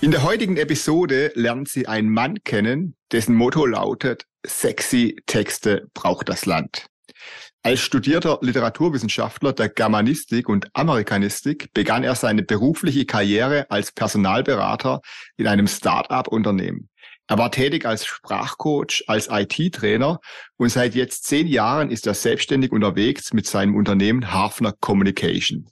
[0.00, 6.28] In der heutigen Episode lernen Sie einen Mann kennen, dessen Motto lautet, sexy Texte braucht
[6.28, 6.86] das Land.
[7.64, 15.00] Als studierter Literaturwissenschaftler der Germanistik und Amerikanistik begann er seine berufliche Karriere als Personalberater
[15.36, 16.88] in einem Start-up-Unternehmen.
[17.26, 20.20] Er war tätig als Sprachcoach, als IT-Trainer
[20.56, 25.68] und seit jetzt zehn Jahren ist er selbstständig unterwegs mit seinem Unternehmen Hafner Communication.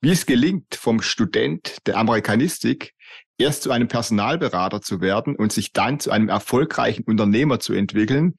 [0.00, 2.94] Wie es gelingt, vom Student der Amerikanistik
[3.38, 8.34] erst zu einem Personalberater zu werden und sich dann zu einem erfolgreichen Unternehmer zu entwickeln.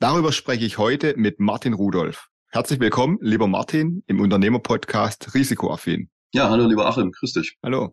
[0.00, 2.26] Darüber spreche ich heute mit Martin Rudolph.
[2.50, 6.10] Herzlich willkommen, lieber Martin, im Unternehmerpodcast Risikoaffin.
[6.34, 7.56] Ja, hallo, lieber Achim, grüß dich.
[7.62, 7.92] Hallo.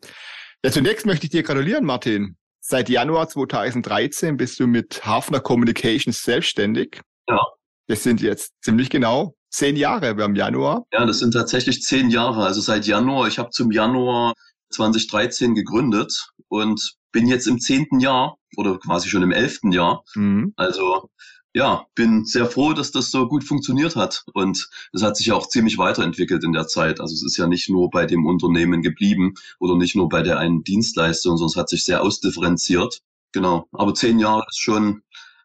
[0.66, 2.38] Ja, zunächst möchte ich dir gratulieren, Martin.
[2.60, 7.02] Seit Januar 2013 bist du mit Hafner Communications selbstständig.
[7.30, 7.40] Ja.
[7.88, 10.86] Das sind jetzt ziemlich genau zehn Jahre, wir haben Januar.
[10.92, 12.44] Ja, das sind tatsächlich zehn Jahre.
[12.44, 14.34] Also seit Januar, ich habe zum Januar
[14.72, 20.04] 2013 gegründet und bin jetzt im zehnten Jahr oder quasi schon im elften Jahr.
[20.16, 20.54] Mhm.
[20.56, 21.10] Also
[21.54, 24.24] ja, bin sehr froh, dass das so gut funktioniert hat.
[24.34, 27.00] Und es hat sich ja auch ziemlich weiterentwickelt in der Zeit.
[27.00, 30.38] Also es ist ja nicht nur bei dem Unternehmen geblieben oder nicht nur bei der
[30.38, 33.00] einen Dienstleistung, sondern es hat sich sehr ausdifferenziert.
[33.32, 33.68] Genau.
[33.72, 35.02] Aber zehn Jahre ist schon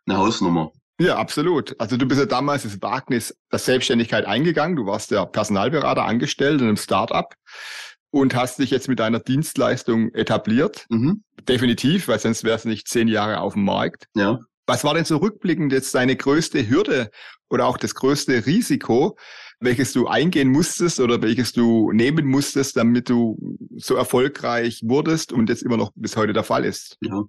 [0.07, 0.73] eine Hausnummer.
[1.01, 1.75] Ja, absolut.
[1.81, 4.77] Also du bist ja damals das Wagnis der Selbstständigkeit eingegangen.
[4.77, 7.35] Du warst ja Personalberater angestellt in einem Start-up
[8.13, 10.87] und hast dich jetzt mit deiner Dienstleistung etabliert.
[10.91, 11.25] Mhm.
[11.49, 14.07] Definitiv, weil sonst wärst du nicht zehn Jahre auf dem Markt.
[14.15, 14.39] Ja.
[14.67, 17.11] Was war denn so rückblickend jetzt deine größte Hürde
[17.51, 19.17] oder auch das größte Risiko,
[19.61, 25.49] welches du eingehen musstest oder welches du nehmen musstest, damit du so erfolgreich wurdest und
[25.49, 26.99] jetzt immer noch bis heute der Fall ist?
[27.01, 27.23] Ja.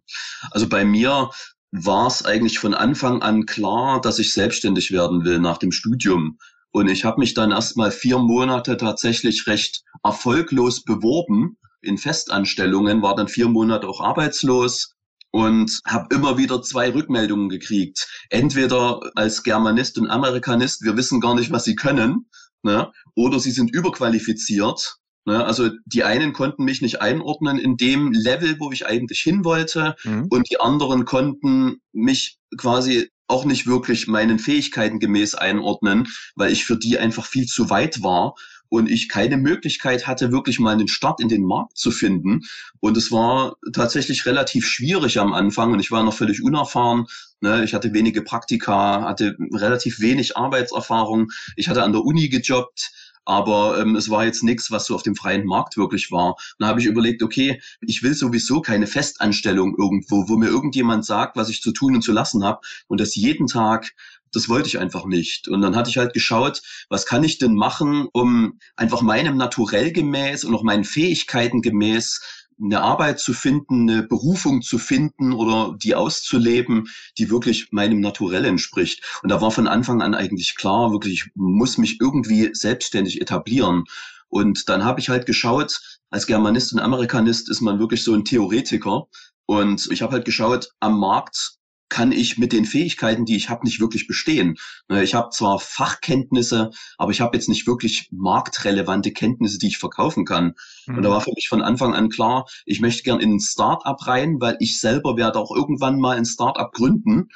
[0.52, 1.30] Also bei mir
[1.72, 6.38] war es eigentlich von Anfang an klar, dass ich selbstständig werden will nach dem Studium.
[6.74, 13.16] Und ich habe mich dann erstmal vier Monate tatsächlich recht erfolglos beworben in Festanstellungen, war
[13.16, 14.96] dann vier Monate auch arbeitslos
[15.30, 18.08] und habe immer wieder zwei Rückmeldungen gekriegt.
[18.30, 22.28] Entweder als Germanist und Amerikanist, wir wissen gar nicht, was sie können,
[22.64, 22.92] ne?
[23.16, 24.98] oder sie sind überqualifiziert.
[25.26, 25.46] Ne?
[25.46, 29.96] Also die einen konnten mich nicht einordnen in dem Level, wo ich eigentlich hin wollte,
[30.04, 30.28] mhm.
[30.32, 36.66] und die anderen konnten mich quasi auch nicht wirklich meinen Fähigkeiten gemäß einordnen, weil ich
[36.66, 38.36] für die einfach viel zu weit war
[38.70, 42.42] und ich keine Möglichkeit hatte, wirklich mal einen Start in den Markt zu finden.
[42.80, 47.06] Und es war tatsächlich relativ schwierig am Anfang und ich war noch völlig unerfahren.
[47.42, 47.64] Ne?
[47.64, 51.32] Ich hatte wenige Praktika, hatte relativ wenig Arbeitserfahrung.
[51.56, 52.92] Ich hatte an der Uni gejobbt
[53.26, 56.36] aber ähm, es war jetzt nichts, was so auf dem freien Markt wirklich war.
[56.60, 61.36] dann habe ich überlegt, okay, ich will sowieso keine Festanstellung irgendwo, wo mir irgendjemand sagt,
[61.36, 63.94] was ich zu tun und zu lassen habe und das jeden Tag
[64.34, 65.48] das wollte ich einfach nicht.
[65.48, 69.92] Und dann hatte ich halt geschaut, was kann ich denn machen, um einfach meinem Naturell
[69.92, 75.76] gemäß und auch meinen Fähigkeiten gemäß eine Arbeit zu finden, eine Berufung zu finden oder
[75.78, 76.88] die auszuleben,
[77.18, 79.04] die wirklich meinem Naturell entspricht.
[79.22, 83.84] Und da war von Anfang an eigentlich klar, wirklich, ich muss mich irgendwie selbstständig etablieren.
[84.30, 85.80] Und dann habe ich halt geschaut,
[86.10, 89.08] als Germanist und Amerikanist ist man wirklich so ein Theoretiker.
[89.46, 91.58] Und ich habe halt geschaut, am Markt
[91.94, 94.58] kann ich mit den Fähigkeiten, die ich habe, nicht wirklich bestehen.
[94.90, 99.78] Ne, ich habe zwar Fachkenntnisse, aber ich habe jetzt nicht wirklich marktrelevante Kenntnisse, die ich
[99.78, 100.56] verkaufen kann.
[100.88, 100.98] Mhm.
[100.98, 101.14] Und da mhm.
[101.14, 104.58] war für mich von Anfang an klar, ich möchte gern in ein Startup rein, weil
[104.60, 107.30] ich selber werde auch irgendwann mal ein Startup gründen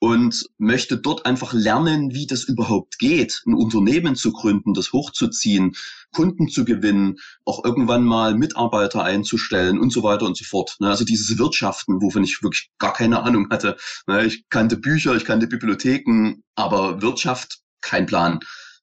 [0.00, 5.74] und möchte dort einfach lernen, wie das überhaupt geht, ein Unternehmen zu gründen, das hochzuziehen,
[6.12, 10.76] Kunden zu gewinnen, auch irgendwann mal Mitarbeiter einzustellen und so weiter und so fort.
[10.78, 13.76] Ne, also dieses Wirtschaften, wovon ich wirklich gar keine Ahnung hatte.
[14.06, 18.40] Ne, ich kannte Bücher, ich kannte Bibliotheken, aber Wirtschaft, kein Plan.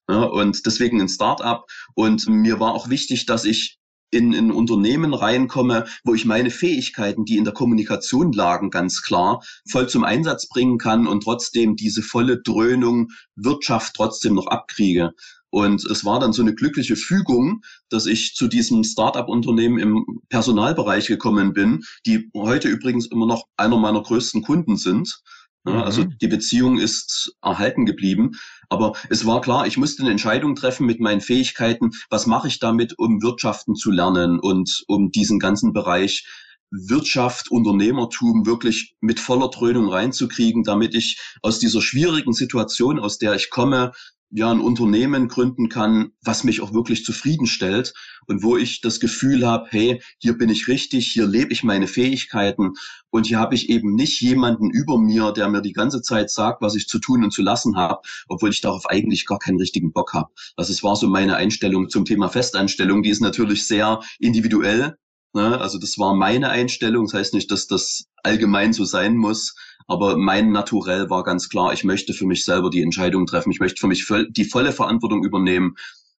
[0.08, 1.66] Ne, und deswegen ein Start-up.
[1.94, 3.78] Und mir war auch wichtig, dass ich
[4.10, 9.42] in ein Unternehmen reinkomme, wo ich meine Fähigkeiten, die in der Kommunikation lagen, ganz klar,
[9.68, 15.12] voll zum Einsatz bringen kann und trotzdem diese volle Dröhnung Wirtschaft trotzdem noch abkriege.
[15.50, 21.06] Und es war dann so eine glückliche Fügung, dass ich zu diesem Start-up-Unternehmen im Personalbereich
[21.06, 25.22] gekommen bin, die heute übrigens immer noch einer meiner größten Kunden sind.
[25.66, 25.82] Ja, mhm.
[25.82, 28.32] Also die Beziehung ist erhalten geblieben.
[28.68, 31.90] Aber es war klar, ich musste eine Entscheidung treffen mit meinen Fähigkeiten.
[32.10, 36.26] Was mache ich damit, um Wirtschaften zu lernen und um diesen ganzen Bereich
[36.70, 43.34] Wirtschaft, Unternehmertum wirklich mit voller Dröhnung reinzukriegen, damit ich aus dieser schwierigen Situation, aus der
[43.34, 43.92] ich komme,
[44.30, 47.94] ja ein Unternehmen gründen kann, was mich auch wirklich zufriedenstellt
[48.26, 51.86] und wo ich das Gefühl habe, hey, hier bin ich richtig, hier lebe ich meine
[51.86, 52.72] Fähigkeiten
[53.10, 56.60] und hier habe ich eben nicht jemanden über mir, der mir die ganze Zeit sagt,
[56.60, 59.92] was ich zu tun und zu lassen habe, obwohl ich darauf eigentlich gar keinen richtigen
[59.92, 60.30] Bock habe.
[60.56, 64.96] Also es war so meine Einstellung zum Thema Festanstellung, die ist natürlich sehr individuell.
[65.34, 65.60] Ne?
[65.60, 69.54] Also das war meine Einstellung, das heißt nicht, dass das allgemein so sein muss.
[69.86, 73.50] Aber mein Naturell war ganz klar, ich möchte für mich selber die Entscheidung treffen.
[73.52, 75.76] Ich möchte für mich die volle Verantwortung übernehmen.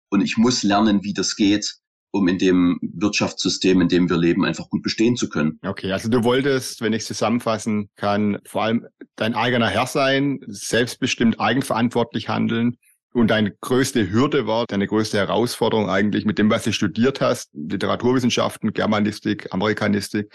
[0.09, 1.75] Und ich muss lernen, wie das geht,
[2.13, 5.59] um in dem Wirtschaftssystem, in dem wir leben, einfach gut bestehen zu können.
[5.63, 8.87] Okay, also du wolltest, wenn ich zusammenfassen kann, vor allem
[9.17, 12.79] dein eigener Herr sein, selbstbestimmt eigenverantwortlich handeln.
[13.13, 17.49] Und deine größte Hürde war, deine größte Herausforderung eigentlich mit dem, was du studiert hast,
[17.55, 20.33] Literaturwissenschaften, Germanistik, Amerikanistik,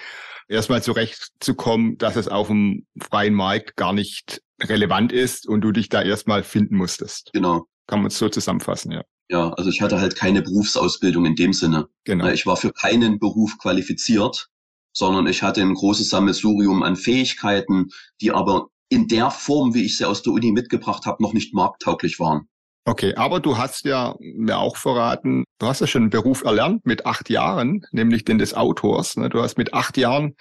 [0.48, 5.90] erstmal zurechtzukommen, dass es auf dem freien Markt gar nicht relevant ist und du dich
[5.90, 7.30] da erstmal finden musstest.
[7.34, 7.68] Genau.
[7.88, 9.04] Kann man es so zusammenfassen, ja.
[9.30, 11.88] Ja, also ich hatte halt keine Berufsausbildung in dem Sinne.
[12.04, 12.28] Genau.
[12.28, 14.50] Ich war für keinen Beruf qualifiziert,
[14.94, 17.90] sondern ich hatte ein großes Sammelsurium an Fähigkeiten,
[18.20, 21.54] die aber in der Form, wie ich sie aus der Uni mitgebracht habe, noch nicht
[21.54, 22.50] markttauglich waren.
[22.84, 26.86] Okay, aber du hast ja mir auch verraten, du hast ja schon einen Beruf erlernt
[26.86, 29.18] mit acht Jahren, nämlich den des Autors.
[29.18, 29.30] Ne?
[29.30, 30.36] Du hast mit acht Jahren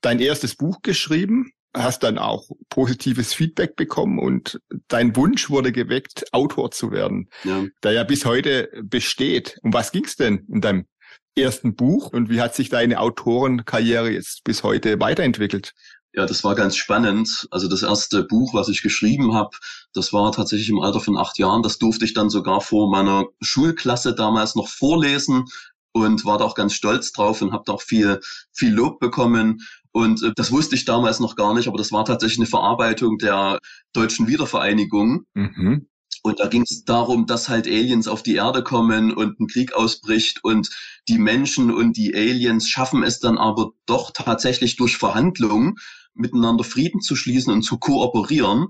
[0.00, 4.58] dein erstes Buch geschrieben, hast dann auch positives Feedback bekommen und
[4.88, 7.66] dein Wunsch wurde geweckt, Autor zu werden, ja.
[7.82, 9.58] der ja bis heute besteht.
[9.62, 10.86] Um was ging's denn in deinem
[11.36, 15.74] ersten Buch und wie hat sich deine Autorenkarriere jetzt bis heute weiterentwickelt?
[16.16, 17.46] Ja, das war ganz spannend.
[17.50, 19.50] Also das erste Buch, was ich geschrieben habe,
[19.92, 21.62] das war tatsächlich im Alter von acht Jahren.
[21.62, 25.44] Das durfte ich dann sogar vor meiner Schulklasse damals noch vorlesen
[25.92, 28.20] und war da auch ganz stolz drauf und habe da auch viel,
[28.52, 29.60] viel Lob bekommen.
[29.92, 33.18] Und äh, das wusste ich damals noch gar nicht, aber das war tatsächlich eine Verarbeitung
[33.18, 33.58] der
[33.92, 35.26] deutschen Wiedervereinigung.
[35.34, 35.86] Mhm.
[36.22, 39.74] Und da ging es darum, dass halt Aliens auf die Erde kommen und ein Krieg
[39.74, 40.70] ausbricht und
[41.08, 45.76] die Menschen und die Aliens schaffen es dann aber doch tatsächlich durch Verhandlungen
[46.16, 48.68] miteinander Frieden zu schließen und zu kooperieren.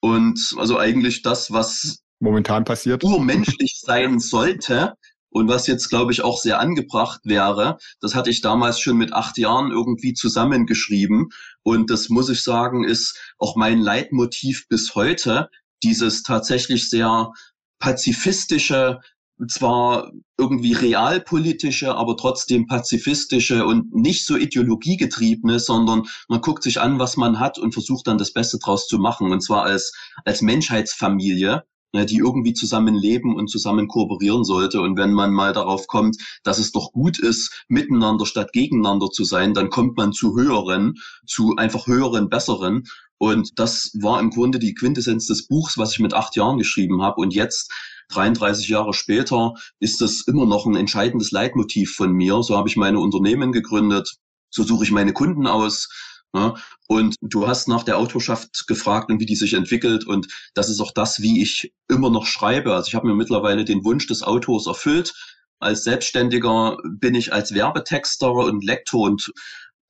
[0.00, 4.94] Und also eigentlich das, was momentan passiert, urmenschlich sein sollte
[5.30, 9.12] und was jetzt, glaube ich, auch sehr angebracht wäre, das hatte ich damals schon mit
[9.12, 11.28] acht Jahren irgendwie zusammengeschrieben.
[11.62, 15.50] Und das muss ich sagen, ist auch mein Leitmotiv bis heute,
[15.82, 17.30] dieses tatsächlich sehr
[17.78, 19.00] pazifistische,
[19.46, 26.98] zwar irgendwie realpolitische, aber trotzdem pazifistische und nicht so ideologiegetriebene, sondern man guckt sich an,
[26.98, 29.30] was man hat und versucht dann das Beste draus zu machen.
[29.30, 29.92] Und zwar als,
[30.24, 34.80] als Menschheitsfamilie, ne, die irgendwie zusammen leben und zusammen kooperieren sollte.
[34.80, 39.24] Und wenn man mal darauf kommt, dass es doch gut ist, miteinander statt gegeneinander zu
[39.24, 40.94] sein, dann kommt man zu höheren,
[41.26, 42.84] zu einfach höheren, besseren.
[43.18, 47.02] Und das war im Grunde die Quintessenz des Buchs, was ich mit acht Jahren geschrieben
[47.02, 47.20] habe.
[47.20, 47.72] Und jetzt
[48.08, 52.42] 33 Jahre später ist das immer noch ein entscheidendes Leitmotiv von mir.
[52.42, 54.16] So habe ich meine Unternehmen gegründet,
[54.50, 55.88] so suche ich meine Kunden aus.
[56.34, 56.54] Ja,
[56.88, 60.06] und du hast nach der Autorschaft gefragt und wie die sich entwickelt.
[60.06, 62.74] Und das ist auch das, wie ich immer noch schreibe.
[62.74, 65.14] Also ich habe mir mittlerweile den Wunsch des Autors erfüllt.
[65.58, 69.32] Als Selbstständiger bin ich als Werbetexter und Lektor und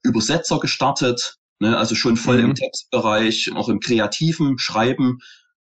[0.05, 1.39] Übersetzer gestartet.
[1.61, 2.51] Ne, also schon voll mhm.
[2.51, 5.19] im Textbereich, auch im kreativen Schreiben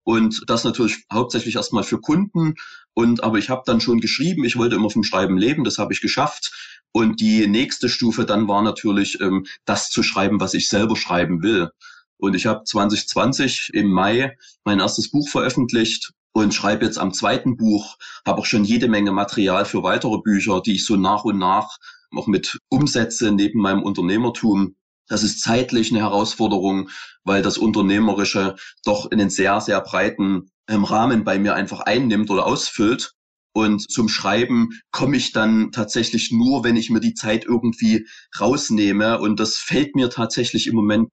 [0.07, 2.53] und das natürlich hauptsächlich erstmal für Kunden.
[2.93, 5.91] Und aber ich habe dann schon geschrieben, ich wollte immer vom Schreiben leben, das habe
[5.91, 6.53] ich geschafft.
[6.93, 11.43] Und die nächste Stufe dann war natürlich, ähm, das zu schreiben, was ich selber schreiben
[11.43, 11.71] will.
[12.15, 17.57] Und ich habe 2020 im Mai mein erstes Buch veröffentlicht und schreibe jetzt am zweiten
[17.57, 21.37] Buch, habe auch schon jede Menge Material für weitere Bücher, die ich so nach und
[21.37, 21.79] nach
[22.15, 24.77] auch mit umsetze neben meinem Unternehmertum.
[25.07, 26.89] Das ist zeitlich eine Herausforderung,
[27.23, 32.45] weil das Unternehmerische doch einen sehr, sehr breiten ähm, Rahmen bei mir einfach einnimmt oder
[32.45, 33.13] ausfüllt.
[33.53, 38.07] Und zum Schreiben komme ich dann tatsächlich nur, wenn ich mir die Zeit irgendwie
[38.39, 39.19] rausnehme.
[39.19, 41.09] Und das fällt mir tatsächlich im Moment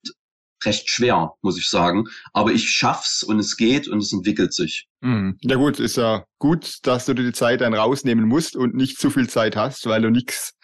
[0.65, 2.05] recht schwer, muss ich sagen.
[2.33, 4.89] Aber ich schaff's und es geht und es entwickelt sich.
[5.01, 5.39] Mhm.
[5.43, 8.99] Ja gut, ist ja gut, dass du dir die Zeit dann rausnehmen musst und nicht
[8.99, 10.55] zu viel Zeit hast, weil du nichts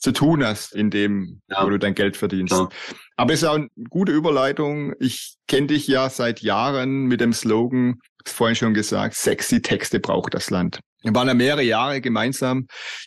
[0.00, 1.64] zu tun hast in dem, ja.
[1.64, 2.52] wo du dein Geld verdienst.
[2.52, 2.68] Ja.
[3.16, 4.94] Aber es ist auch eine gute Überleitung.
[4.98, 10.34] Ich kenne dich ja seit Jahren mit dem Slogan, vorhin schon gesagt, sexy Texte braucht
[10.34, 10.80] das Land.
[11.02, 12.66] Wir waren ja mehrere Jahre gemeinsam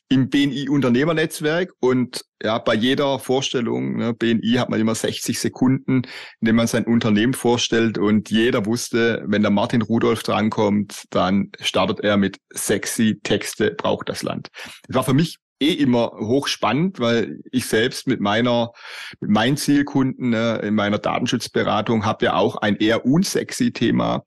[0.10, 5.98] im BNI Unternehmernetzwerk und ja, bei jeder Vorstellung, ne, BNI hat man immer 60 Sekunden,
[6.42, 11.52] in denen man sein Unternehmen vorstellt und jeder wusste, wenn der Martin Rudolph drankommt, dann
[11.60, 14.50] startet er mit sexy Texte braucht das Land.
[14.88, 18.72] Das war für mich eh immer hochspannend, weil ich selbst mit meiner,
[19.20, 24.24] mit meinen Zielkunden ne, in meiner Datenschutzberatung habe ja auch ein eher unsexy Thema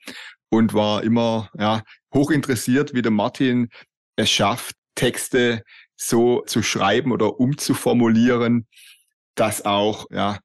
[0.48, 1.82] und war immer ja,
[2.14, 3.68] hoch interessiert, wie der Martin
[4.16, 5.62] es schafft, Texte
[5.96, 8.66] so zu schreiben oder umzuformulieren,
[9.34, 10.38] dass auch ja,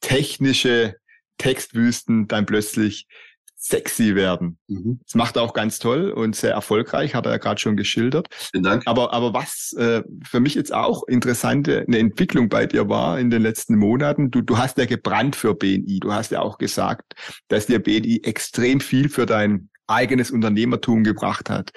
[0.00, 0.94] technische
[1.38, 3.06] Textwüsten dann plötzlich
[3.56, 4.58] sexy werden.
[4.68, 5.00] Mhm.
[5.04, 8.28] Das macht er auch ganz toll und sehr erfolgreich, hat er ja gerade schon geschildert.
[8.30, 8.82] Vielen Dank.
[8.86, 13.30] Aber, aber was äh, für mich jetzt auch interessante eine Entwicklung bei dir war in
[13.30, 16.00] den letzten Monaten, du, du hast ja gebrannt für BNI.
[16.00, 17.14] Du hast ja auch gesagt,
[17.48, 21.72] dass dir BNI extrem viel für dein eigenes Unternehmertum gebracht hat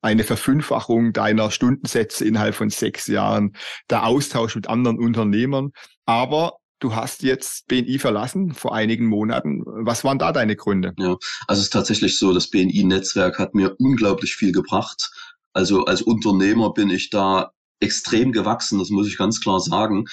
[0.00, 3.54] eine Verfünffachung deiner Stundensätze innerhalb von sechs Jahren,
[3.90, 5.72] der Austausch mit anderen Unternehmern.
[6.06, 9.62] Aber Du hast jetzt BNI verlassen vor einigen Monaten.
[9.66, 10.94] Was waren da deine Gründe?
[10.98, 11.16] Ja,
[11.48, 15.10] also es ist tatsächlich so, das BNI-Netzwerk hat mir unglaublich viel gebracht.
[15.52, 20.06] Also als Unternehmer bin ich da extrem gewachsen, das muss ich ganz klar sagen.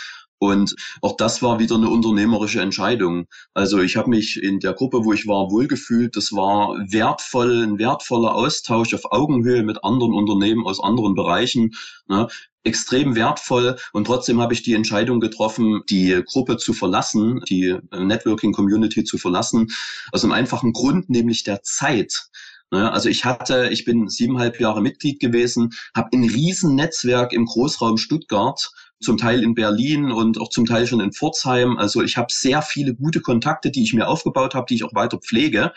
[0.46, 3.26] Und auch das war wieder eine unternehmerische Entscheidung.
[3.54, 6.16] Also ich habe mich in der Gruppe, wo ich war, wohlgefühlt.
[6.16, 11.76] Das war wertvoll, ein wertvoller Austausch auf Augenhöhe mit anderen Unternehmen aus anderen Bereichen.
[12.08, 12.28] Ne?
[12.66, 18.04] extrem wertvoll und trotzdem habe ich die Entscheidung getroffen, die Gruppe zu verlassen, die äh,
[18.04, 19.68] Networking Community zu verlassen,
[20.12, 22.28] aus einem einfachen Grund, nämlich der Zeit.
[22.72, 27.98] Ne, also ich hatte, ich bin siebeneinhalb Jahre Mitglied gewesen, habe ein Riesennetzwerk im Großraum
[27.98, 28.72] Stuttgart,
[29.06, 31.78] zum Teil in Berlin und auch zum Teil schon in Pforzheim.
[31.78, 34.96] Also ich habe sehr viele gute Kontakte, die ich mir aufgebaut habe, die ich auch
[34.96, 35.72] weiter pflege.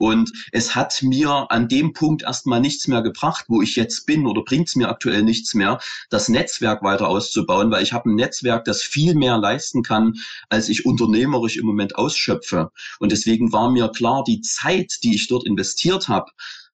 [0.00, 4.26] Und es hat mir an dem Punkt erstmal nichts mehr gebracht, wo ich jetzt bin
[4.26, 8.14] oder bringt es mir aktuell nichts mehr, das Netzwerk weiter auszubauen, weil ich habe ein
[8.14, 10.14] Netzwerk, das viel mehr leisten kann,
[10.48, 12.70] als ich unternehmerisch im Moment ausschöpfe.
[12.98, 16.30] Und deswegen war mir klar, die Zeit, die ich dort investiert habe,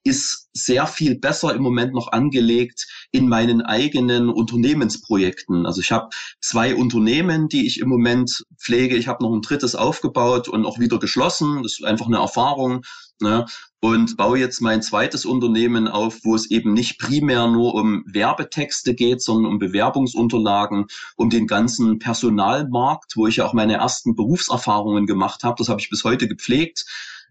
[0.06, 5.66] ist sehr viel besser im Moment noch angelegt in meinen eigenen Unternehmensprojekten.
[5.66, 6.08] Also ich habe
[6.40, 8.96] zwei Unternehmen, die ich im Moment pflege.
[8.96, 11.62] Ich habe noch ein drittes aufgebaut und auch wieder geschlossen.
[11.62, 12.82] Das ist einfach eine Erfahrung.
[13.20, 13.46] Ne?
[13.80, 18.94] Und baue jetzt mein zweites Unternehmen auf, wo es eben nicht primär nur um Werbetexte
[18.94, 20.86] geht, sondern um Bewerbungsunterlagen,
[21.16, 25.56] um den ganzen Personalmarkt, wo ich ja auch meine ersten Berufserfahrungen gemacht habe.
[25.58, 26.84] Das habe ich bis heute gepflegt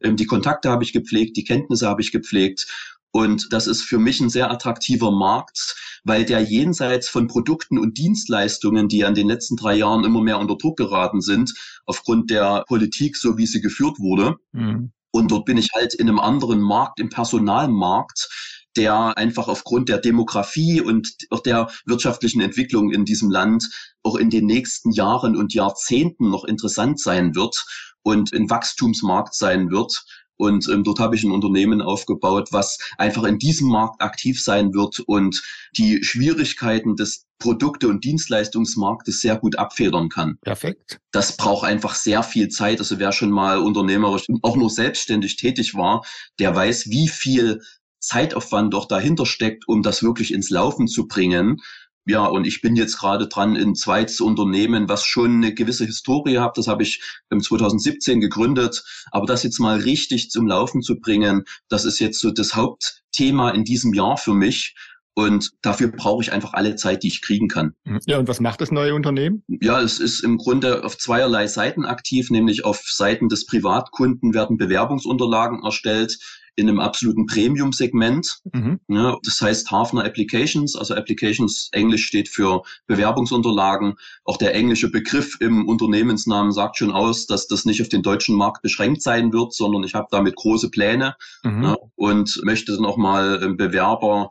[0.04, 2.68] die Kontakte habe ich gepflegt, die Kenntnisse habe ich gepflegt.
[3.12, 7.98] Und das ist für mich ein sehr attraktiver Markt, weil der jenseits von Produkten und
[7.98, 11.54] Dienstleistungen, die an den letzten drei Jahren immer mehr unter Druck geraten sind,
[11.86, 14.36] aufgrund der Politik, so wie sie geführt wurde.
[14.52, 14.92] Mhm.
[15.12, 18.28] Und dort bin ich halt in einem anderen Markt, im Personalmarkt,
[18.76, 23.64] der einfach aufgrund der Demografie und auch der wirtschaftlichen Entwicklung in diesem Land
[24.04, 27.64] auch in den nächsten Jahren und Jahrzehnten noch interessant sein wird
[28.06, 30.06] und ein Wachstumsmarkt sein wird.
[30.38, 34.74] Und ähm, dort habe ich ein Unternehmen aufgebaut, was einfach in diesem Markt aktiv sein
[34.74, 35.42] wird und
[35.78, 40.38] die Schwierigkeiten des Produkte- und Dienstleistungsmarktes sehr gut abfedern kann.
[40.42, 41.00] Perfekt.
[41.12, 42.80] Das braucht einfach sehr viel Zeit.
[42.80, 46.06] Also wer schon mal unternehmerisch, auch nur selbstständig tätig war,
[46.38, 47.62] der weiß, wie viel
[48.00, 51.62] Zeitaufwand doch dahinter steckt, um das wirklich ins Laufen zu bringen.
[52.06, 56.38] Ja, und ich bin jetzt gerade dran, ein zweites Unternehmen, was schon eine gewisse Historie
[56.38, 56.58] hat.
[56.58, 58.84] Das habe ich im 2017 gegründet.
[59.12, 63.50] Aber das jetzt mal richtig zum Laufen zu bringen, das ist jetzt so das Hauptthema
[63.52, 64.76] in diesem Jahr für mich.
[65.18, 67.74] Und dafür brauche ich einfach alle Zeit, die ich kriegen kann.
[68.06, 69.44] Ja, und was macht das neue Unternehmen?
[69.48, 74.58] Ja, es ist im Grunde auf zweierlei Seiten aktiv, nämlich auf Seiten des Privatkunden werden
[74.58, 76.18] Bewerbungsunterlagen erstellt
[76.56, 78.40] in einem absoluten Premium-Segment.
[78.54, 78.80] Mhm.
[78.88, 83.96] Ja, das heißt Hafner Applications, also Applications Englisch steht für Bewerbungsunterlagen.
[84.24, 88.36] Auch der englische Begriff im Unternehmensnamen sagt schon aus, dass das nicht auf den deutschen
[88.36, 91.64] Markt beschränkt sein wird, sondern ich habe damit große Pläne mhm.
[91.64, 94.30] ja, und möchte dann auch mal ähm, Bewerber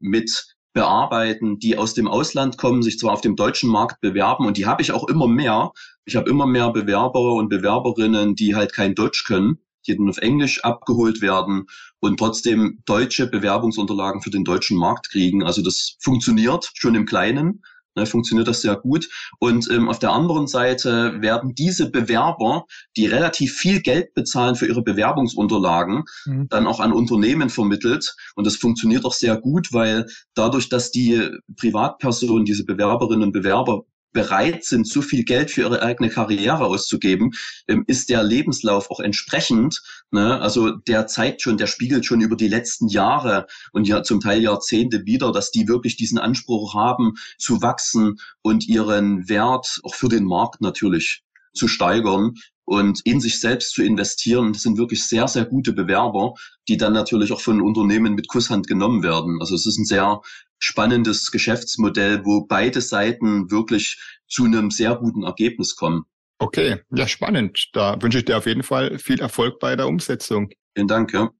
[0.00, 4.56] mit bearbeiten, die aus dem Ausland kommen, sich zwar auf dem deutschen Markt bewerben und
[4.56, 5.72] die habe ich auch immer mehr.
[6.04, 9.58] Ich habe immer mehr Bewerber und Bewerberinnen, die halt kein Deutsch können
[9.88, 11.66] die dann auf Englisch abgeholt werden
[12.00, 15.42] und trotzdem deutsche Bewerbungsunterlagen für den deutschen Markt kriegen.
[15.42, 17.62] Also das funktioniert schon im Kleinen.
[17.98, 19.08] Ne, funktioniert das sehr gut.
[19.40, 22.66] Und ähm, auf der anderen Seite werden diese Bewerber,
[22.96, 26.48] die relativ viel Geld bezahlen für ihre Bewerbungsunterlagen, mhm.
[26.48, 28.14] dann auch an Unternehmen vermittelt.
[28.36, 33.84] Und das funktioniert auch sehr gut, weil dadurch, dass die Privatpersonen, diese Bewerberinnen und Bewerber
[34.12, 37.32] bereit sind, so viel Geld für ihre eigene Karriere auszugeben,
[37.68, 39.82] ähm, ist der Lebenslauf auch entsprechend.
[40.10, 40.40] Ne?
[40.40, 44.42] Also der zeigt schon, der spiegelt schon über die letzten Jahre und ja zum Teil
[44.42, 50.08] Jahrzehnte wieder, dass die wirklich diesen Anspruch haben, zu wachsen und ihren Wert auch für
[50.08, 51.22] den Markt natürlich
[51.54, 52.34] zu steigern
[52.64, 54.52] und in sich selbst zu investieren.
[54.52, 56.34] Das sind wirklich sehr, sehr gute Bewerber,
[56.68, 59.38] die dann natürlich auch von Unternehmen mit Kusshand genommen werden.
[59.40, 60.20] Also es ist ein sehr
[60.58, 66.04] spannendes Geschäftsmodell, wo beide Seiten wirklich zu einem sehr guten Ergebnis kommen.
[66.38, 67.70] Okay, ja, spannend.
[67.72, 70.50] Da wünsche ich dir auf jeden Fall viel Erfolg bei der Umsetzung.
[70.74, 71.30] Vielen Dank, ja.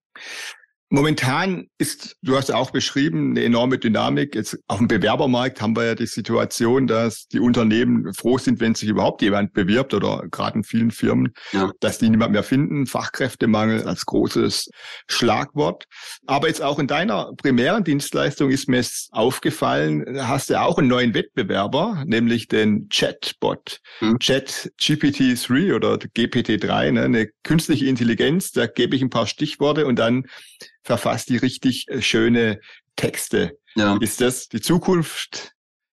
[0.90, 4.34] Momentan ist, du hast ja auch beschrieben, eine enorme Dynamik.
[4.34, 8.74] Jetzt auf dem Bewerbermarkt haben wir ja die Situation, dass die Unternehmen froh sind, wenn
[8.74, 11.70] sich überhaupt jemand bewirbt oder gerade in vielen Firmen, ja.
[11.80, 12.86] dass die niemand mehr finden.
[12.86, 14.70] Fachkräftemangel als großes
[15.08, 15.84] Schlagwort.
[16.26, 21.12] Aber jetzt auch in deiner primären Dienstleistung ist mir aufgefallen, hast du auch einen neuen
[21.12, 23.80] Wettbewerber, nämlich den Chatbot.
[23.98, 24.18] Hm.
[24.20, 27.02] Chat GPT-3 oder GPT-3, ne?
[27.02, 28.52] eine künstliche Intelligenz.
[28.52, 30.24] Da gebe ich ein paar Stichworte und dann
[30.88, 32.60] verfasst die richtig äh, schöne
[32.96, 33.58] Texte.
[33.76, 33.96] Ja.
[34.00, 35.52] Ist das die Zukunft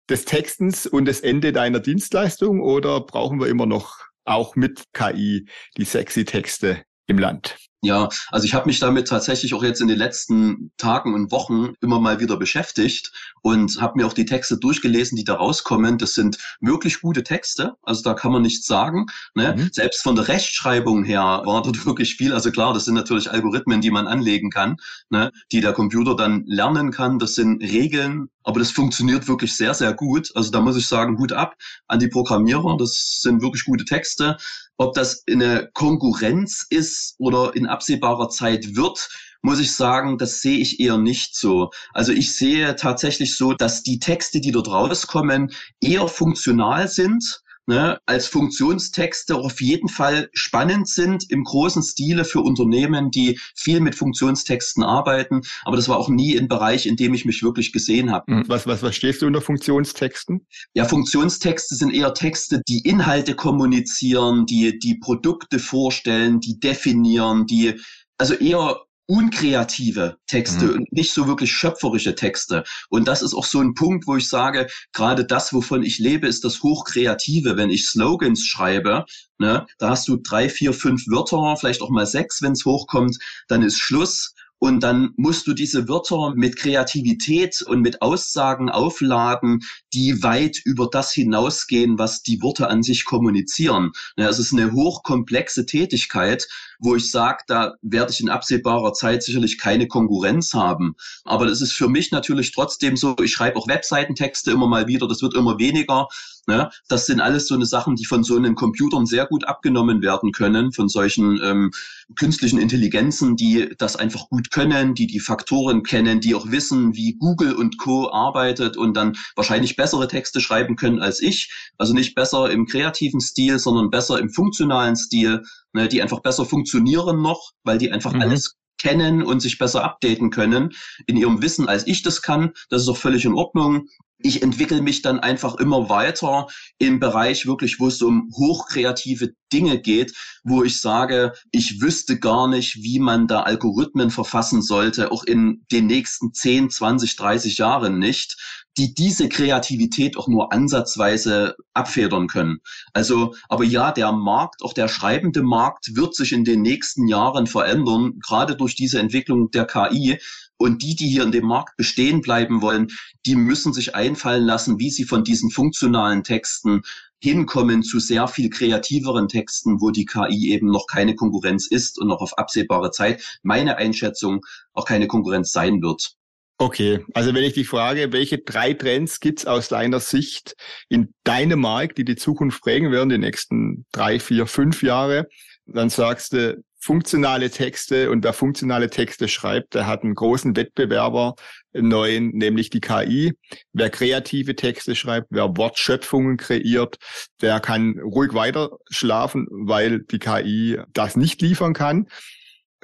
[0.09, 5.47] des Textens und das Ende deiner Dienstleistung oder brauchen wir immer noch auch mit KI
[5.77, 7.57] die sexy Texte im Land?
[7.85, 11.73] Ja, also ich habe mich damit tatsächlich auch jetzt in den letzten Tagen und Wochen
[11.81, 13.11] immer mal wieder beschäftigt
[13.41, 15.99] und habe mir auch die Texte durchgelesen, die da rauskommen.
[15.99, 19.05] Das sind wirklich gute Texte, also da kann man nichts sagen.
[19.35, 19.55] Ne?
[19.55, 19.69] Mhm.
[19.71, 22.33] Selbst von der Rechtschreibung her war dort wirklich viel.
[22.33, 24.77] Also klar, das sind natürlich Algorithmen, die man anlegen kann,
[25.11, 25.31] ne?
[25.51, 27.19] die der Computer dann lernen kann.
[27.19, 30.31] Das sind Regeln, aber das funktioniert wirklich sehr, sehr gut.
[30.35, 31.55] Also da muss ich sagen, gut ab
[31.87, 32.77] an die Programmierer.
[32.77, 34.37] Das sind wirklich gute Texte.
[34.77, 39.10] Ob das eine Konkurrenz ist oder in absehbarer Zeit wird,
[39.41, 41.70] muss ich sagen, das sehe ich eher nicht so.
[41.94, 48.00] Also ich sehe tatsächlich so, dass die Texte, die dort rauskommen, eher funktional sind ne,
[48.05, 53.95] als Funktionstexte auf jeden Fall spannend sind im großen Stile für Unternehmen, die viel mit
[53.95, 55.41] Funktionstexten arbeiten.
[55.63, 58.31] Aber das war auch nie ein Bereich, in dem ich mich wirklich gesehen habe.
[58.31, 60.45] Hm, was, was verstehst du unter Funktionstexten?
[60.74, 67.79] Ja, Funktionstexte sind eher Texte, die Inhalte kommunizieren, die die Produkte vorstellen, die definieren, die
[68.17, 70.74] also eher unkreative Texte mhm.
[70.74, 72.63] und nicht so wirklich schöpferische Texte.
[72.89, 76.27] Und das ist auch so ein Punkt, wo ich sage, gerade das, wovon ich lebe,
[76.27, 77.57] ist das Hochkreative.
[77.57, 79.05] Wenn ich Slogans schreibe,
[79.37, 83.18] ne, da hast du drei, vier, fünf Wörter, vielleicht auch mal sechs, wenn es hochkommt,
[83.48, 84.33] dann ist Schluss.
[84.59, 89.63] Und dann musst du diese Wörter mit Kreativität und mit Aussagen aufladen,
[89.94, 93.91] die weit über das hinausgehen, was die Worte an sich kommunizieren.
[94.15, 96.48] Es ist eine hochkomplexe Tätigkeit,
[96.79, 100.96] wo ich sage, da werde ich in absehbarer Zeit sicherlich keine Konkurrenz haben.
[101.24, 105.07] Aber das ist für mich natürlich trotzdem so, ich schreibe auch Webseitentexte immer mal wieder,
[105.07, 106.07] das wird immer weniger.
[106.48, 106.70] Ne?
[106.88, 110.31] Das sind alles so eine Sachen, die von so einem Computern sehr gut abgenommen werden
[110.31, 111.72] können, von solchen ähm,
[112.16, 117.18] künstlichen Intelligenzen, die das einfach gut können, die die Faktoren kennen, die auch wissen, wie
[117.18, 118.12] Google und Co.
[118.12, 121.51] arbeitet und dann wahrscheinlich bessere Texte schreiben können als ich.
[121.77, 125.88] Also nicht besser im kreativen Stil, sondern besser im funktionalen Stil, ne?
[125.88, 128.22] die einfach besser funktionieren noch, weil die einfach mhm.
[128.22, 130.74] alles kennen und sich besser updaten können
[131.08, 132.51] in ihrem Wissen, als ich das kann.
[132.70, 136.47] Das ist auch völlig in Ordnung ich entwickle mich dann einfach immer weiter
[136.77, 142.47] im Bereich wirklich, wo es um hochkreative Dinge geht, wo ich sage, ich wüsste gar
[142.47, 147.99] nicht, wie man da Algorithmen verfassen sollte, auch in den nächsten 10, 20, 30 Jahren
[147.99, 148.37] nicht,
[148.77, 152.59] die diese Kreativität auch nur ansatzweise abfedern können.
[152.93, 157.47] Also, aber ja, der Markt, auch der schreibende Markt wird sich in den nächsten Jahren
[157.47, 160.19] verändern, gerade durch diese Entwicklung der KI.
[160.57, 162.87] Und die, die hier in dem Markt bestehen bleiben wollen,
[163.25, 166.81] die müssen sich einfallen lassen, wie sie von diesen funktionalen Texten
[167.20, 172.07] hinkommen zu sehr viel kreativeren Texten, wo die KI eben noch keine Konkurrenz ist und
[172.07, 176.15] noch auf absehbare Zeit, meine Einschätzung, auch keine Konkurrenz sein wird.
[176.57, 180.55] Okay, also wenn ich dich frage, welche drei Trends gibt's aus deiner Sicht
[180.87, 185.27] in deinem Markt, die die Zukunft prägen werden, die nächsten drei, vier, fünf Jahre,
[185.65, 191.33] dann sagst du, funktionale Texte und wer funktionale Texte schreibt, der hat einen großen Wettbewerber,
[191.73, 193.33] einen neuen, nämlich die KI.
[193.73, 196.97] Wer kreative Texte schreibt, wer Wortschöpfungen kreiert,
[197.41, 202.07] der kann ruhig weiter schlafen, weil die KI das nicht liefern kann.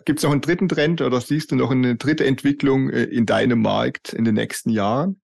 [0.04, 3.28] Gibt es noch einen dritten Trend oder siehst du noch eine dritte Entwicklung äh, in
[3.28, 5.22] deinem Markt in den nächsten Jahren?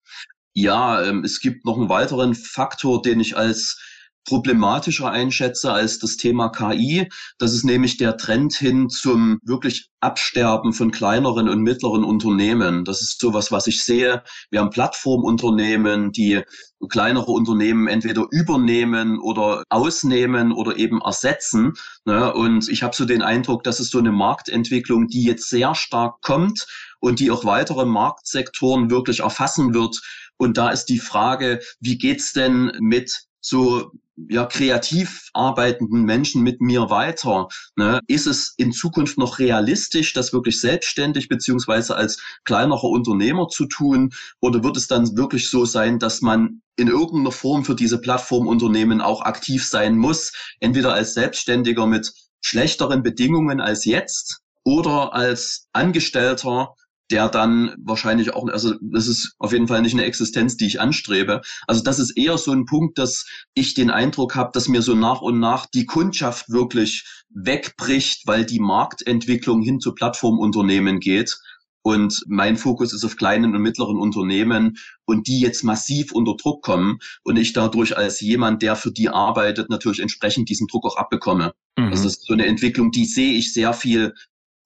[0.54, 3.80] Ja, ähm, es gibt noch einen weiteren Faktor, den ich als
[4.26, 7.08] problematischer einschätze als das Thema KI.
[7.38, 12.86] Das ist nämlich der Trend hin zum wirklich Absterben von kleineren und mittleren Unternehmen.
[12.86, 14.24] Das ist sowas, was ich sehe.
[14.52, 16.42] Wir haben Plattformunternehmen, die
[16.90, 21.74] kleinere Unternehmen entweder übernehmen oder ausnehmen oder eben ersetzen.
[22.06, 22.34] Ne?
[22.34, 26.22] Und ich habe so den Eindruck, dass es so eine Marktentwicklung, die jetzt sehr stark
[26.22, 26.68] kommt
[27.00, 30.02] und die auch weitere Marktsektoren wirklich erfassen wird.
[30.38, 33.92] Und da ist die Frage, wie geht's denn mit so
[34.30, 37.48] ja, kreativ arbeitenden Menschen mit mir weiter?
[37.76, 38.00] Ne?
[38.08, 44.14] Ist es in Zukunft noch realistisch, das wirklich selbstständig beziehungsweise als kleinerer Unternehmer zu tun?
[44.40, 49.02] Oder wird es dann wirklich so sein, dass man in irgendeiner Form für diese Plattformunternehmen
[49.02, 50.32] auch aktiv sein muss?
[50.60, 56.76] Entweder als Selbstständiger mit schlechteren Bedingungen als jetzt oder als Angestellter
[57.12, 60.82] der dann wahrscheinlich auch, also das ist auf jeden Fall nicht eine Existenz, die ich
[60.82, 61.42] anstrebe.
[61.68, 64.96] Also das ist eher so ein Punkt, dass ich den Eindruck habe, dass mir so
[64.96, 71.38] nach und nach die Kundschaft wirklich wegbricht, weil die Marktentwicklung hin zu Plattformunternehmen geht.
[71.84, 76.64] Und mein Fokus ist auf kleinen und mittleren Unternehmen und die jetzt massiv unter Druck
[76.64, 80.98] kommen und ich dadurch als jemand, der für die arbeitet, natürlich entsprechend diesen Druck auch
[80.98, 81.54] abbekomme.
[81.78, 81.92] Mhm.
[81.92, 84.16] Das ist so eine Entwicklung, die sehe ich sehr viel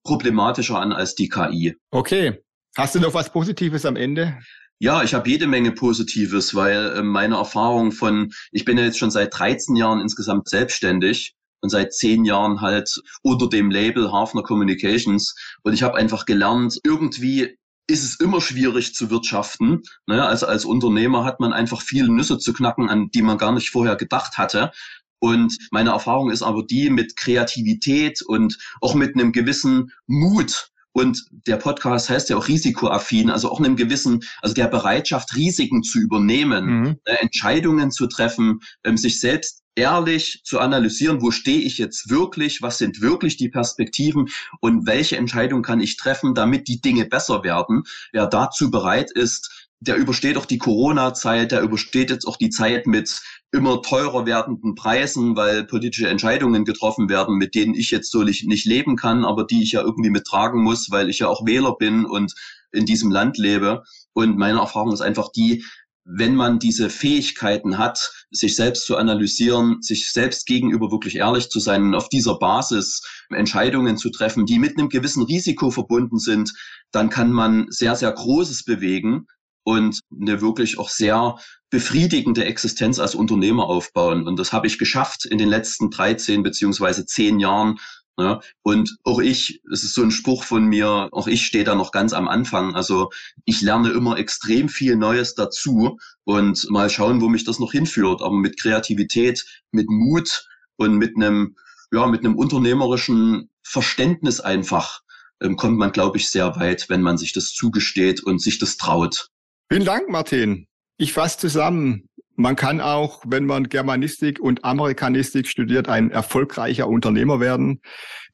[0.04, 1.76] problematischer an als die KI.
[1.92, 2.42] Okay.
[2.78, 4.38] Hast du noch was Positives am Ende?
[4.82, 8.98] Ja, ich habe jede Menge Positives, weil äh, meine Erfahrung von, ich bin ja jetzt
[8.98, 14.44] schon seit 13 Jahren insgesamt selbstständig und seit zehn Jahren halt unter dem Label Hafner
[14.44, 17.58] Communications und ich habe einfach gelernt, irgendwie
[17.88, 19.82] ist es immer schwierig zu wirtschaften.
[20.06, 20.24] Ne?
[20.24, 23.72] Also als Unternehmer hat man einfach viele Nüsse zu knacken, an die man gar nicht
[23.72, 24.72] vorher gedacht hatte.
[25.20, 30.72] Und meine Erfahrung ist aber die mit Kreativität und auch mit einem gewissen Mut.
[30.92, 35.84] Und der Podcast heißt ja auch risikoaffin, also auch einem gewissen, also der Bereitschaft, Risiken
[35.84, 37.00] zu übernehmen, mhm.
[37.06, 42.62] äh, Entscheidungen zu treffen, ähm, sich selbst ehrlich zu analysieren, wo stehe ich jetzt wirklich,
[42.62, 44.30] was sind wirklich die Perspektiven
[44.60, 47.84] und welche Entscheidung kann ich treffen, damit die Dinge besser werden.
[48.12, 52.86] Wer dazu bereit ist, der übersteht auch die Corona-Zeit, der übersteht jetzt auch die Zeit
[52.86, 58.24] mit immer teurer werdenden Preisen, weil politische Entscheidungen getroffen werden, mit denen ich jetzt so
[58.24, 61.76] nicht, leben kann, aber die ich ja irgendwie mittragen muss, weil ich ja auch Wähler
[61.78, 62.34] bin und
[62.72, 63.84] in diesem Land lebe.
[64.14, 65.64] Und meine Erfahrung ist einfach die,
[66.04, 71.60] wenn man diese Fähigkeiten hat, sich selbst zu analysieren, sich selbst gegenüber wirklich ehrlich zu
[71.60, 76.52] sein und auf dieser Basis Entscheidungen zu treffen, die mit einem gewissen Risiko verbunden sind,
[76.92, 79.28] dann kann man sehr, sehr Großes bewegen
[79.64, 81.38] und eine wirklich auch sehr
[81.70, 84.28] befriedigende Existenz als Unternehmer aufbauen.
[84.28, 87.80] Und das habe ich geschafft in den letzten 13 beziehungsweise 10 Jahren.
[88.18, 91.74] Ja, und auch ich, es ist so ein Spruch von mir, auch ich stehe da
[91.74, 92.76] noch ganz am Anfang.
[92.76, 93.12] Also
[93.46, 98.22] ich lerne immer extrem viel Neues dazu und mal schauen, wo mich das noch hinführt.
[98.22, 101.56] Aber mit Kreativität, mit Mut und mit einem,
[101.94, 105.02] ja, mit einem unternehmerischen Verständnis einfach
[105.42, 108.76] ähm, kommt man, glaube ich, sehr weit, wenn man sich das zugesteht und sich das
[108.76, 109.30] traut.
[109.72, 110.66] Vielen Dank, Martin.
[110.98, 112.10] Ich fasse zusammen.
[112.36, 117.82] Man kann auch, wenn man Germanistik und Amerikanistik studiert, ein erfolgreicher Unternehmer werden.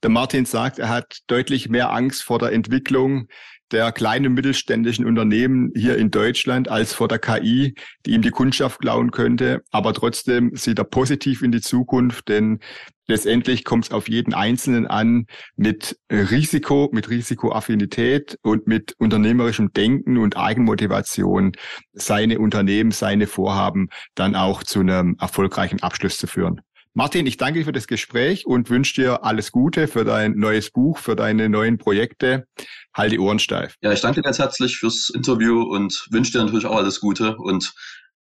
[0.01, 3.27] Der Martin sagt, er hat deutlich mehr Angst vor der Entwicklung
[3.71, 8.79] der kleinen mittelständischen Unternehmen hier in Deutschland als vor der KI, die ihm die Kundschaft
[8.79, 9.61] klauen könnte.
[9.71, 12.59] Aber trotzdem sieht er positiv in die Zukunft, denn
[13.07, 20.17] letztendlich kommt es auf jeden Einzelnen an, mit Risiko, mit Risikoaffinität und mit unternehmerischem Denken
[20.17, 21.53] und Eigenmotivation
[21.93, 26.61] seine Unternehmen, seine Vorhaben dann auch zu einem erfolgreichen Abschluss zu führen.
[26.97, 30.71] Martin, ich danke dir für das Gespräch und wünsche dir alles Gute für dein neues
[30.71, 32.47] Buch, für deine neuen Projekte.
[32.93, 33.75] Halt die Ohren steif.
[33.81, 37.35] Ja, ich danke dir ganz herzlich fürs Interview und wünsche dir natürlich auch alles Gute
[37.35, 37.73] und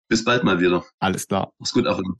[0.07, 0.85] bis bald mal wieder.
[0.99, 1.51] Alles klar.
[1.59, 2.15] Mach's gut, Achim.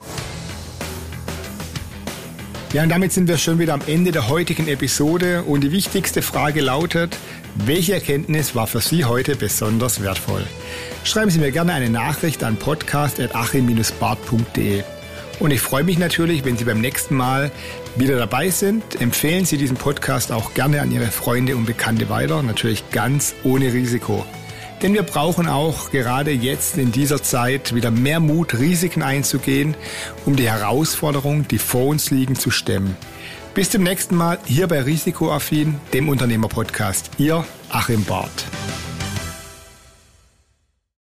[2.73, 6.23] Ja, und damit sind wir schon wieder am Ende der heutigen Episode und die wichtigste
[6.23, 7.15] Frage lautet,
[7.53, 10.41] welche Erkenntnis war für Sie heute besonders wertvoll?
[11.03, 14.83] Schreiben Sie mir gerne eine Nachricht an podcast.achim-bart.de.
[15.39, 17.51] Und ich freue mich natürlich, wenn Sie beim nächsten Mal
[17.95, 18.99] wieder dabei sind.
[18.99, 23.71] Empfehlen Sie diesen Podcast auch gerne an Ihre Freunde und Bekannte weiter, natürlich ganz ohne
[23.71, 24.25] Risiko.
[24.84, 29.76] Denn wir brauchen auch gerade jetzt in dieser Zeit wieder mehr Mut, Risiken einzugehen,
[30.26, 32.98] um die Herausforderungen, die vor uns liegen, zu stemmen.
[33.54, 37.12] Bis zum nächsten Mal hier bei Risikoaffin, dem Unternehmerpodcast.
[37.17, 38.46] Ihr Achim Barth.